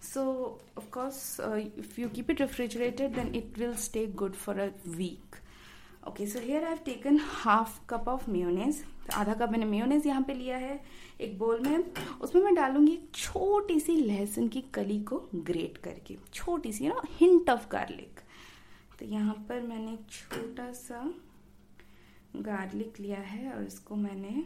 so 0.00 0.58
of 0.76 0.90
course 0.90 1.40
uh, 1.40 1.60
if 1.76 1.98
you 1.98 2.08
keep 2.08 2.30
it 2.30 2.40
refrigerated 2.40 3.14
then 3.14 3.34
it 3.34 3.56
will 3.58 3.74
stay 3.76 4.06
good 4.06 4.36
for 4.38 4.54
a 4.60 4.70
week. 4.98 5.36
Okay 6.08 6.26
so 6.26 6.38
here 6.38 6.64
I 6.64 6.70
have 6.70 6.78
taken 6.84 7.18
half 7.22 7.78
cup 7.88 8.08
of 8.08 8.30
तो 9.06 9.16
आधा 9.16 9.32
cup 9.34 9.50
मैंने 9.50 9.64
mayonnaise 9.64 10.06
यहाँ 10.06 10.22
पे 10.22 10.34
लिया 10.34 10.56
है 10.56 10.80
एक 11.20 11.38
बोल 11.38 11.60
में। 11.60 11.84
उसमें 12.20 12.42
मैं 12.42 12.54
डालूँगी 12.54 12.98
छोटी 13.14 13.78
सी 13.80 13.96
लहसुन 13.96 14.48
की 14.48 14.60
कली 14.74 14.98
को 15.02 15.18
ग्रेट 15.34 15.76
करके। 15.84 16.16
छोटी 16.32 16.72
सी 16.72 16.88
ना 16.88 17.02
हिंट 17.20 17.50
ऑफ़ 17.50 17.68
गार्लिक 17.72 18.20
तो 18.98 19.06
यहाँ 19.06 19.34
पर 19.48 19.60
मैंने 19.62 19.96
छोटा 20.10 20.70
सा 20.72 21.02
गार्लिक 22.36 23.00
लिया 23.00 23.20
है 23.20 23.52
और 23.52 23.62
इसको 23.64 23.96
मैंने 23.96 24.44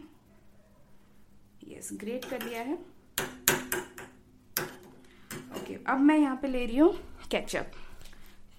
यस 1.67 1.89
ग्रेट 2.01 2.25
कर 2.25 2.45
लिया 2.45 2.61
है। 2.61 2.73
ओके 5.53 5.59
okay, 5.59 5.85
अब 5.87 5.99
मैं 5.99 6.17
यहाँ 6.17 6.35
पे 6.41 6.47
ले 6.47 6.65
रही 6.65 6.77
हूँ 6.77 6.93
केचप 7.31 7.71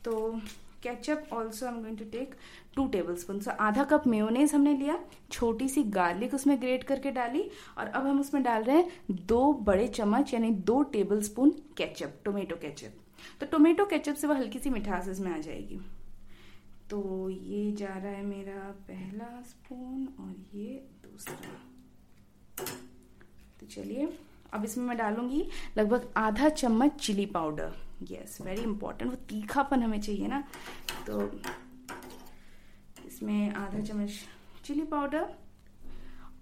तो 0.04 0.40
ketchup 0.84 1.28
also 1.32 1.66
I 1.66 1.72
am 1.72 1.80
going 1.80 1.98
to 1.98 2.04
take 2.12 2.34
two 2.76 2.86
tablespoon 3.16 3.40
so 3.40 3.50
आधा 3.60 3.84
कप 3.84 4.06
मेयोनेज 4.06 4.54
हमने 4.54 4.76
लिया, 4.76 4.98
छोटी 5.30 5.68
सी 5.68 5.82
गार्लिक 5.92 6.34
उसमें 6.34 6.60
ग्रेट 6.60 6.84
करके 6.84 7.10
डाली 7.12 7.42
और 7.78 7.86
अब 7.86 8.06
हम 8.06 8.20
उसमें 8.20 8.42
डाल 8.42 8.64
रहे 8.64 8.76
हैं 8.76 9.16
दो 9.26 9.52
बड़े 9.62 9.88
चम्मच, 9.88 10.34
यानी 10.34 10.50
दो 10.50 10.82
table 10.92 11.22
spoon 11.22 11.50
ketchup 11.76 12.20
tomato 12.24 12.56
ketchup 12.56 13.00
तो 13.40 13.46
टोमेटो 13.46 13.84
केचप 13.86 14.14
से 14.14 14.26
वो 14.26 14.34
हल्की 14.34 14.58
सी 14.58 14.70
मिठास 14.70 15.08
इसमें 15.08 15.30
आ 15.32 15.38
जाएगी। 15.38 15.80
तो 16.90 17.30
ये 17.30 17.70
जा 17.72 17.86
रहा 17.88 18.12
है 18.12 18.24
मेरा 18.26 18.60
पहला 18.88 19.28
स्पून 19.42 20.06
और 20.20 20.34
ये 20.54 20.74
दूसरा। 21.04 21.54
तो 23.60 23.66
चलिए 23.66 24.06
अब 24.54 24.64
इसमें 24.64 24.84
मैं 24.86 24.96
डालूँगी 24.96 25.44
लगभग 25.78 26.12
आधा 26.16 26.48
चम्मच 26.48 27.00
chilli 27.00 27.26
powder. 27.26 27.72
Yes 28.10 28.38
very 28.42 28.62
important 28.62 29.10
वो 29.10 29.16
तीखापन 29.28 29.82
हमें 29.82 30.00
चाहिए 30.00 30.26
ना। 30.26 30.42
तो 31.06 31.22
इसमें 33.06 33.52
आधा 33.52 33.80
चम्मच 33.80 34.10
चिली 34.64 34.84
पाउडर। 34.86 35.26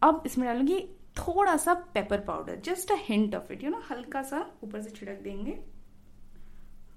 अब 0.03 0.23
इसमें 0.27 0.47
डालूँगी 0.49 0.79
थोड़ा 1.19 1.57
सा 1.57 1.75
pepper 1.95 2.21
powder 2.21 2.61
just 2.65 2.93
a 2.93 2.97
hint 2.99 3.35
of 3.35 3.53
it 3.53 3.65
you 3.65 3.71
ना 3.71 3.83
हल्का 3.91 4.23
सा 4.23 4.47
ऊपर 4.65 4.83
से 4.83 4.91
छिड़क 4.91 5.21
देंगे। 5.23 5.59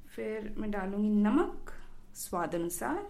फिर 0.08 0.54
मैं 0.58 0.70
डालूँगी 0.72 1.10
नमक, 1.10 1.72
स्वाद 2.16 2.56
अनुसार। 2.56 3.08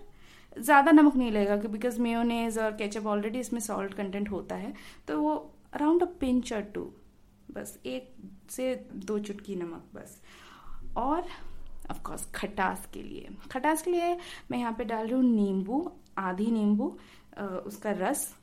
ज़्यादा 0.57 0.91
नमक 0.91 1.15
नहीं 1.15 1.31
लगेगा 1.31 1.55
बिकॉज़ 1.69 1.99
मेयोनेज 2.01 2.57
और 2.57 2.71
केचप 2.71 3.07
ऑलरेडी 3.07 3.39
इसमें 3.39 3.59
सॉल्ट 3.59 3.93
कंटेंट 3.93 4.29
होता 4.31 4.55
है। 4.55 4.73
तो 5.07 5.19
वो 5.21 5.35
around 5.73 6.03
a 6.03 6.05
pinch 6.19 6.53
or 6.53 6.61
two 6.75 6.91
बस, 7.49 7.77
एक 7.85 8.15
से 8.51 8.73
दो 8.93 9.17
चुटकी 9.19 9.55
नमक 9.55 9.89
बस। 9.95 10.21
और 10.97 11.27
ऑफकोर्स 11.91 12.25
खटास 12.35 12.87
के 12.93 13.01
लिए। 13.03 13.35
खटास 13.51 13.81
के 13.81 13.91
लिए 13.91 14.15
मैं 14.51 14.59
यहाँ 14.59 14.73
पे 14.73 14.83
डाल 14.85 15.05
रही 15.05 15.13
हूँ 15.13 15.23
नींबू, 15.25 15.91
आधी 16.17 16.51
नींबू 16.51 16.87
उसका 17.65 17.91
रस। 17.99 18.33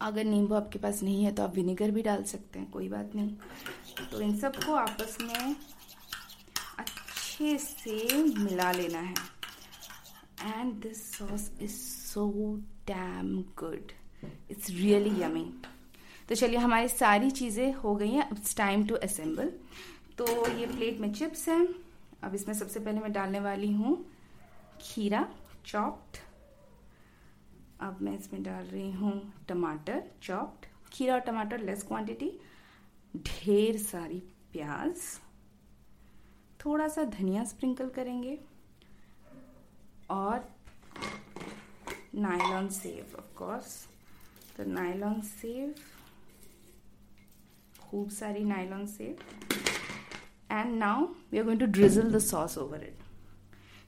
अगर 0.00 0.24
नींबू 0.24 0.54
आपके 0.54 0.78
पास 0.78 1.02
नहीं 1.02 1.24
है 1.24 1.32
तो 1.32 1.42
आप 1.42 1.54
विनेगर 1.54 1.90
भी 1.90 2.02
डाल 2.02 2.22
सकते 2.24 2.58
हैं, 2.58 2.70
कोई 2.70 2.88
बात 2.88 3.14
नहीं। 3.14 4.08
तो 4.10 4.20
इन 4.20 4.36
सबको 4.38 4.74
आपस 4.74 5.16
में 5.22 5.54
अच्छे 6.78 7.56
से 7.58 8.22
मिला 8.38 8.70
लेना 8.72 8.98
है। 9.00 9.14
And 10.44 10.72
this 10.82 11.10
sauce 11.12 11.50
is 11.62 11.76
so 12.04 12.30
damn 12.86 13.36
good 13.58 13.92
it's 14.50 14.70
really 14.70 15.22
yummy 15.22 15.44
तो 16.28 16.34
चलिए, 16.34 16.58
हमारी 16.58 16.88
सारी 16.88 17.30
चीज़ें 17.32 17.72
हो 17.74 17.94
गई 17.96 18.10
हैं। 18.10 18.28
इट्स 18.32 18.56
टाइम 18.56 18.86
टू 18.86 18.94
असेंबल 19.04 19.52
तो 20.18 20.48
ये 20.50 20.66
प्लेट 20.66 21.00
में 21.00 21.12
चिप्स 21.12 21.48
हैं। 21.48 21.66
अब 22.24 22.34
इसमें 22.34 22.54
सबसे 22.54 22.80
पहले 22.80 23.00
मैं 23.00 23.12
डालने 23.12 23.40
वाली 23.40 23.72
हूँ 23.72 23.96
खीरा 24.80 25.26
चॉप्ड 25.66 26.16
अब 27.80 27.98
मैं 28.02 28.18
इसमें 28.18 28.42
डाल 28.42 28.64
रही 28.64 28.90
हूँ 28.92 29.12
टमाटर 29.48 30.02
चॉप्ड 30.22 30.66
खीरा 30.92 31.14
और 31.14 31.20
टमाटर 31.20 31.60
लेस 31.60 31.82
क्वांटिटी 31.82 32.30
ढेर 33.14 33.76
सारी 33.78 34.18
प्याज। 34.52 34.96
थोड़ा 36.64 36.88
सा 36.88 37.04
धनिया 37.10 37.44
स्प्रिंकल 37.44 37.88
करेंगे। 37.96 38.38
और 40.10 40.48
नायलॉन 42.16 42.68
सेव 42.70 43.16
ऑफ़ 43.18 43.34
कोर्स 43.36 43.76
तो 44.56 44.64
नायलॉन 44.70 45.20
सेव 45.22 45.74
खूब 47.92 48.08
सारी 48.10 48.42
nylon 48.44 48.84
sev 48.86 49.16
and 50.50 50.74
now 50.74 51.06
we 51.32 51.38
are 51.38 51.44
going 51.44 51.60
to 51.60 51.66
drizzle 51.68 52.12
the 52.12 52.18
sauce 52.18 52.56
over 52.58 52.82
it 52.84 53.00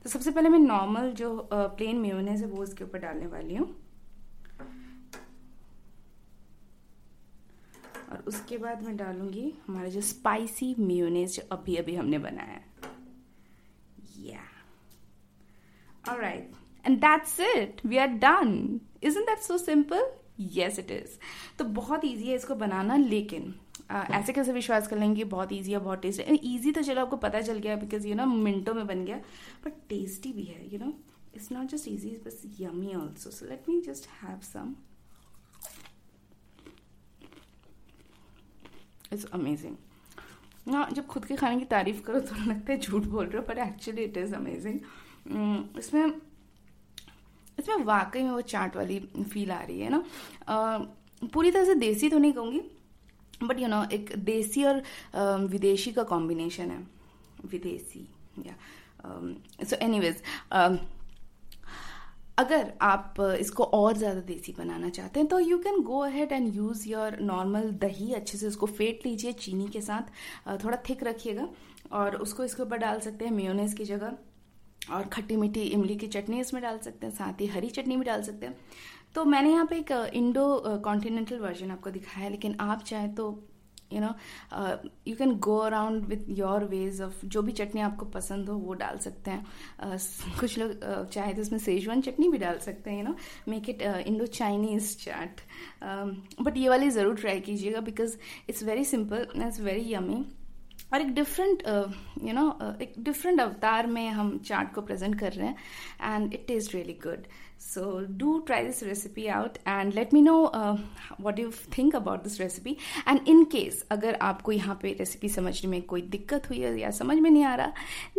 तो 0.04 0.10
सबसे 0.10 0.30
पहले 0.30 0.48
मैं 0.48 0.58
नॉर्मल 0.58 1.10
जो 1.12 1.28
प्लेन 1.52 1.96
मेयोनेज 1.98 2.40
है, 2.40 2.46
वो 2.46 2.64
इसके 2.64 2.84
ऊपर 2.84 2.98
डालने 2.98 3.26
वाली 3.26 3.54
हूँ। 3.56 3.66
और 8.10 8.24
उसके 8.28 8.58
बाद 8.58 8.82
मैं 8.82 8.96
डालूँगी 8.96 9.52
हमारा 9.66 9.88
जो 9.88 10.00
स्पाइसी 10.10 10.74
मेयोनेज 10.78 11.36
जो 11.36 11.42
अभी 11.52 11.76
अभी 11.76 11.94
हमने 11.94 12.18
बनाया 12.18 12.60
या 14.20 14.44
right 16.18 16.52
and 16.84 16.98
that's 17.00 17.40
it 17.40 17.80
we 17.86 17.96
are 17.98 18.08
done 18.28 18.80
is 19.02 19.18
that 19.18 19.38
so 19.42 19.58
simple 19.58 20.06
yes 20.52 20.78
it 20.78 20.90
is 20.92 21.18
तो 21.58 21.64
बहुत 21.64 22.04
ईजी 22.04 22.28
है 22.28 22.36
इसको 22.36 22.54
बनाना, 22.54 22.96
लेकिन 22.96 23.54
ऐसे 23.90 24.32
कैसे 24.32 24.52
विश्वास 24.52 24.86
कर 24.88 24.98
लेंगे? 24.98 25.24
बहुत 25.24 25.52
ईजी 25.52 25.72
है 25.72 25.78
बहुत 25.78 26.02
टेस्टी 26.02 26.38
ईजी 26.54 26.72
तो 26.72 26.82
चलो 26.82 27.00
आपको 27.00 27.16
पता 27.16 27.40
चल 27.40 27.58
गया 27.58 27.76
बिकॉज़ 27.76 28.06
यू 28.06 28.14
नो 28.14 28.26
मिनटों 28.26 28.74
में 28.74 28.86
बन 28.86 29.04
गया। 29.04 29.16
बट 29.64 29.72
टेस्टी 29.88 30.32
भी 30.32 30.44
है 30.44 30.72
you 30.72 30.78
know 30.78 30.92
it's 31.34 31.52
not 31.52 31.66
just 31.66 31.88
easy 31.88 32.10
बस 32.26 32.42
yummy 32.60 32.94
also 32.94 33.30
so 33.30 33.46
let 33.46 33.68
me 33.68 33.80
just 33.80 34.08
have 34.22 34.40
some 34.42 34.74
it's 39.12 39.24
amazing 39.24 39.76
ना 40.68 40.88
जब 40.92 41.06
खुद 41.06 41.24
के 41.24 41.36
खाने 41.36 41.58
की 41.58 41.64
तारीफ़ 41.64 42.02
करो 42.02 42.20
तो 42.20 42.44
लगता 42.44 42.72
है 42.72 42.78
झूठ 42.78 43.02
बोल 43.02 43.26
रहे 43.26 43.38
हो 43.38 43.42
पर 43.42 43.58
एक्चुअली 43.58 44.02
इट 44.02 44.16
इज़ 44.16 44.34
अमेजिंग 44.34 44.78
इसमें 45.78 46.06
इसमें 47.58 47.84
वाकई 47.84 48.22
में 48.22 48.30
वो 48.30 48.40
चाट 48.40 48.76
वाली 48.76 48.98
फील 49.32 49.50
आ 49.50 49.62
रही 49.62 49.80
है 49.80 49.90
ना? 49.90 50.02
uh, 50.42 51.28
पूरी 51.28 51.50
तरह 51.50 51.64
से 51.64 51.74
देसी 51.74 52.08
तो 52.10 52.18
नहीं 52.18 52.32
कहूँगी 52.32 52.60
बट 53.46 53.60
यू 53.60 53.68
नो 53.68 53.84
एक 53.92 54.12
देसी 54.24 54.64
और 54.64 54.82
विदेशी 55.50 55.92
का 55.92 56.02
कॉम्बिनेशन 56.04 56.70
है। 56.70 56.78
विदेशी 57.46 58.08
या 58.46 58.54
सो 59.64 59.76
एनीवेज 59.76 60.22
अगर 62.38 62.72
आप 62.82 63.20
इसको 63.40 63.64
और 63.64 63.96
ज़्यादा 63.96 64.20
देसी 64.22 64.52
बनाना 64.52 64.88
चाहते 64.90 65.20
हैं 65.20 65.28
तो 65.28 65.38
you 65.38 65.58
can 65.58 65.80
go 65.82 65.98
ahead 66.00 66.32
and 66.32 66.54
use 66.56 66.88
your 66.88 67.18
normal 67.22 67.70
dahi 67.80 68.12
अच्छे 68.14 68.38
से 68.38 68.46
उसको 68.46 68.66
फेंट 68.68 69.06
लीजिए 69.06 69.32
चीनी 69.34 69.66
के 69.68 69.80
साथ। 69.80 70.64
थोड़ा 70.64 70.78
थिक 70.88 71.04
रखिएगा 71.04 71.48
और 71.92 72.16
उसको 72.16 72.44
इसके 72.44 72.62
ऊपर 72.62 72.78
डाल 72.78 73.00
सकते 73.00 73.24
हैं 73.24 73.32
मेयोनेज 73.32 73.74
की 73.74 73.84
जगह। 73.84 74.16
और 74.92 75.04
खट्टी 75.08 75.36
मीठी 75.36 75.62
इमली 75.64 75.94
की 75.96 76.06
चटनी 76.08 76.40
इसमें 76.40 76.62
डाल 76.62 76.78
सकते 76.78 77.06
हैं, 77.06 77.14
साथ 77.14 77.40
ही 77.40 77.46
हरी 77.46 77.68
चटनी 77.68 77.96
भी 77.96 78.04
डाल 78.04 78.22
सकते 78.22 78.46
हैं। 78.46 78.56
तो 79.14 79.24
मैंने 79.24 79.52
यहाँ 79.52 79.66
पे 79.66 79.76
एक 79.78 79.90
इंडो 80.14 80.46
कॉन्टिनेंटल 80.84 81.38
वर्जन 81.38 81.70
आपको 81.70 81.90
दिखाया 81.90 82.24
है 82.24 82.30
लेकिन 82.30 82.56
आप 82.60 82.82
चाहें 82.82 83.14
तो 83.14 83.26
you 83.92 84.00
know 84.00 84.08
you 85.08 85.14
can 85.16 85.34
go 85.38 85.56
around 85.58 86.04
with 86.06 86.28
your 86.38 86.64
veg 86.64 87.00
of 87.02 87.24
जो 87.26 87.42
भी 87.42 87.52
चटनी 87.52 87.80
आपको 87.80 88.06
पसंद 88.10 88.48
हो 88.48 88.56
वो 88.58 88.74
डाल 88.74 88.98
सकते 88.98 89.30
हैं। 89.30 89.44
uh, 89.84 90.40
कुछ 90.40 90.58
लोग 90.58 90.70
uh, 90.70 91.12
चाहे 91.12 91.32
तो 91.34 91.42
उसमें 91.42 91.58
सेजवान 91.58 92.00
चटनी 92.00 92.28
भी 92.28 92.38
डाल 92.38 92.58
सकते 92.58 92.90
हैं 92.90 92.98
you 92.98 93.04
know 93.04 93.14
make 93.48 93.68
it 93.70 93.82
Indo 93.82 94.26
Chinese 94.38 94.96
chaat. 94.98 95.40
But 96.42 96.56
ये 96.56 96.68
वाली 96.68 96.90
ज़रूर 96.90 97.16
ट्राई 97.16 97.40
कीजिएगा 97.40 97.80
because 97.80 98.16
it's 98.48 98.62
very 98.62 98.84
simple 98.84 99.26
it's 99.36 99.60
very 99.60 99.92
yummy 99.94 100.24
और 100.92 101.00
एक 101.00 101.14
डिफरेंट 101.14 101.62
यू 102.24 102.32
नो 102.32 102.48
एक 102.82 102.94
डिफरेंट 102.98 103.40
अवतार 103.40 103.86
में 103.86 104.08
हम 104.10 104.38
चाट 104.46 104.74
को 104.74 104.82
प्रेजेंट 104.82 105.18
कर 105.20 105.32
रहे 105.32 105.46
हैं 105.46 106.14
and 106.14 106.34
it 106.34 106.50
is 106.50 106.70
really 106.74 106.98
good 107.04 107.26
So 107.66 108.02
do 108.02 108.44
try 108.46 108.62
this 108.62 108.82
recipe 108.82 109.28
out 109.28 109.58
and 109.64 109.94
let 109.94 110.12
me 110.12 110.20
know 110.22 110.46
uh, 110.46 110.76
what 111.16 111.38
you 111.38 111.50
think 111.50 111.94
about 111.94 112.22
this 112.22 112.38
recipe. 112.38 112.78
And 113.06 113.26
in 113.26 113.46
case 113.46 113.82
अगर 113.90 114.18
आपको 114.22 114.52
यहाँ 114.52 114.78
पे 114.82 114.92
रेसिपी 114.98 115.28
समझने 115.28 115.70
में 115.70 115.82
कोई 115.92 116.02
दिक्कत 116.14 116.48
हुई 116.50 116.60
है 116.60 116.78
या 116.80 116.90
समझ 116.98 117.16
में 117.18 117.30
नहीं 117.30 117.44
आ 117.44 117.54
रहा 117.54 117.72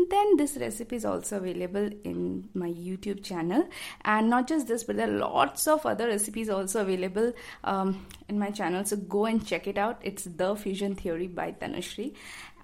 then 0.09 0.35
this 0.37 0.57
recipe 0.57 0.95
is 0.95 1.05
also 1.05 1.37
available 1.37 1.89
in 2.03 2.49
my 2.53 2.69
YouTube 2.69 3.23
channel. 3.23 3.67
And 4.03 4.29
not 4.29 4.47
just 4.47 4.67
this, 4.67 4.83
but 4.83 4.97
there 4.97 5.09
are 5.09 5.19
lots 5.19 5.67
of 5.67 5.85
other 5.85 6.07
recipes 6.07 6.49
also 6.49 6.81
available 6.81 7.31
um, 7.63 8.05
in 8.27 8.39
my 8.39 8.49
channel. 8.49 8.83
So 8.83 8.97
go 8.97 9.25
and 9.25 9.45
check 9.45 9.67
it 9.67 9.77
out. 9.77 9.99
It's 10.01 10.23
The 10.23 10.55
Fusion 10.55 10.95
Theory 10.95 11.27
by 11.27 11.51
Tanushri. 11.51 12.13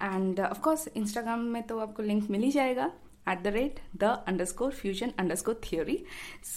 And 0.00 0.40
uh, 0.40 0.48
of 0.50 0.62
course, 0.62 0.88
Instagram 0.96 1.48
में 1.52 1.62
तो 1.62 1.78
आपको 1.78 2.02
link 2.02 2.30
मिल 2.30 2.42
ही 2.42 2.50
जाएगा 2.50 2.90
At 3.29 3.41
the 3.43 3.47
rate 3.55 3.79
the 4.03 4.17
underscore 4.45 4.71
fusion 4.71 5.11
underscore 5.35 5.59
theory 5.63 6.03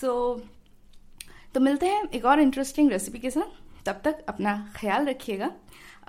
so 0.01 0.13
तो 1.55 1.61
मिलते 1.61 1.87
हैं 1.87 2.03
एक 2.15 2.25
और 2.25 2.41
interesting 2.41 2.91
recipe 2.91 3.19
के 3.19 3.31
साथ 3.31 3.59
तब 3.87 4.01
तक 4.05 4.25
अपना 4.29 4.55
ख्याल 4.77 5.07
रखिएगा 5.09 5.51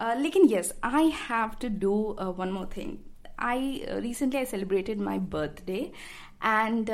uh, 0.01 0.15
लेकिन 0.21 0.47
yes 0.49 0.73
I 0.83 1.09
have 1.29 1.51
to 1.61 1.69
do 1.79 1.95
one 2.37 2.51
more 2.51 2.69
thing 2.77 2.97
I 3.49 3.83
recently 3.89 4.39
I 4.39 4.45
celebrated 4.45 5.01
my 5.01 5.19
birthday 5.35 5.79
and 6.43 6.89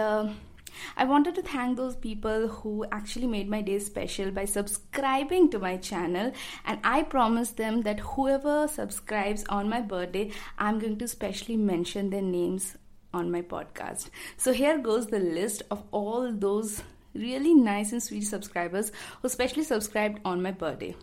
I 0.96 1.06
wanted 1.06 1.36
to 1.36 1.42
thank 1.42 1.78
those 1.78 1.96
people 1.96 2.48
who 2.48 2.86
actually 2.92 3.28
made 3.28 3.50
my 3.50 3.62
day 3.62 3.78
special 3.80 4.32
by 4.32 4.46
subscribing 4.46 5.50
to 5.52 5.60
my 5.60 5.78
channel. 5.78 6.32
And 6.66 6.80
I 6.84 7.04
promised 7.04 7.58
them 7.58 7.82
that 7.84 8.00
whoever 8.10 8.68
subscribes 8.68 9.46
on 9.50 9.70
my 9.70 9.82
birthday, 9.82 10.32
I'm 10.58 10.80
going 10.80 10.98
to 11.00 11.08
specially 11.08 11.58
mention 11.58 12.12
their 12.12 12.22
names 12.22 12.76
on 13.13 13.31
my 13.31 13.43
podcast. 13.43 14.11
So 14.37 14.53
here 14.53 14.79
goes 14.79 15.07
the 15.07 15.21
list 15.21 15.63
of 15.71 15.83
all 15.91 16.33
those 16.33 16.83
really 17.15 17.55
nice 17.55 17.93
and 17.93 18.03
sweet 18.03 18.23
subscribers 18.23 18.93
who 19.21 19.29
specially 19.29 19.65
subscribed 19.65 20.21
on 20.25 20.43
my 20.43 20.51
birthday. 20.51 20.95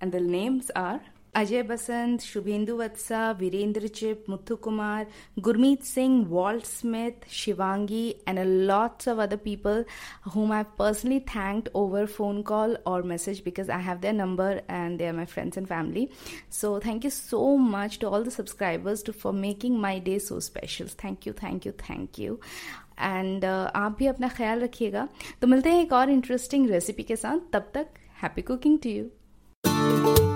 And 0.00 0.12
the 0.12 0.20
names 0.20 0.70
are 0.76 1.00
Ajay 1.36 1.62
Basant, 1.62 2.20
Shubhendu 2.22 2.76
Vatsa, 2.76 3.30
Virendra 3.38 3.88
Chip, 3.88 4.24
Muthu 4.30 4.56
Kumar, 4.56 5.06
Gurmeet 5.38 5.82
Singh, 5.84 6.24
Walt 6.28 6.64
Smith, 6.66 7.26
Shivangi 7.30 8.08
and 8.28 8.38
a 8.38 8.42
lots 8.42 9.08
of 9.08 9.18
other 9.20 9.36
people 9.44 9.84
whom 10.34 10.52
I 10.52 10.62
personally 10.78 11.18
thanked 11.30 11.68
over 11.76 12.06
phone 12.14 12.40
call 12.50 12.76
और 12.86 13.02
message 13.10 13.42
because 13.44 13.70
I 13.70 13.82
have 13.82 13.98
their 13.98 14.14
number 14.14 14.62
and 14.70 14.98
they 14.98 15.06
are 15.06 15.12
my 15.14 15.24
friends 15.24 15.58
and 15.58 15.66
family 15.66 16.08
so 16.60 16.78
thank 16.86 17.04
you 17.04 17.10
so 17.10 17.56
much 17.56 17.98
to 18.00 18.08
all 18.08 18.24
the 18.24 18.30
subscribers 18.38 19.04
to 19.06 19.12
for 19.12 19.32
making 19.32 19.76
my 19.80 20.00
day 20.08 20.18
so 20.28 20.40
special 20.48 20.88
thank 21.04 21.26
you 21.26 21.32
thank 21.42 21.66
you 21.66 21.72
thank 21.82 22.18
you 22.20 22.38
and 23.00 23.44
आप 23.44 23.96
भी 23.98 24.06
अपना 24.06 24.28
ख्याल 24.36 24.60
रखिएगा। 24.60 25.08
तो 25.40 25.46
मिलते 25.46 25.70
हैं 25.70 25.82
एक 25.82 25.92
और 25.92 26.10
इंटरेस्टिंग 26.10 26.68
रेसिपी 26.70 27.02
के 27.02 27.16
साथ। 27.16 27.52
तब 27.52 27.70
तक 27.74 28.00
happy 28.22 28.42
cooking 28.42 28.78
to 28.78 28.90
you 28.90 29.04
thank 29.64 30.18
you. 30.18 30.35